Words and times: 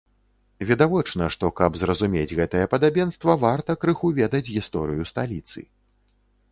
Відавочна, 0.69 1.27
што, 1.35 1.45
каб 1.59 1.77
зразумець 1.81 2.35
гэтае 2.39 2.63
падабенства, 2.73 3.31
варта 3.45 3.71
крыху 3.85 4.07
ведаць 4.23 4.45
гісторыю 4.55 5.03
сталіцы. 5.13 5.59